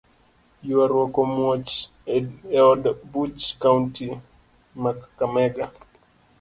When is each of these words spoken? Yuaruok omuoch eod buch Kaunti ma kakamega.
Yuaruok 0.67 1.13
omuoch 1.23 1.71
eod 2.57 2.83
buch 3.11 3.41
Kaunti 3.61 4.05
ma 4.81 4.89
kakamega. 4.99 5.65